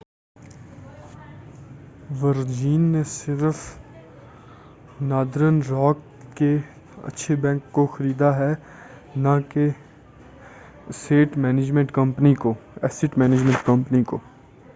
ورجین 2.21 2.81
نے 2.81 3.03
صرف 3.03 3.59
Northern 5.01 5.59
Rock 5.69 5.99
کے 6.35 6.49
اچھے 7.03 7.35
بینک' 7.35 7.71
کو 7.71 7.85
خریدا 7.87 8.35
ہے 8.37 8.53
نہ 9.15 9.37
کہ 9.49 9.67
اسیٹ 10.87 11.37
مینجمنٹ 11.37 11.91
کمپنی 11.91 12.33
کو 14.03 14.17